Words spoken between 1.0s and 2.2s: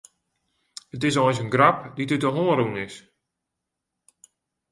is eins in grap dy't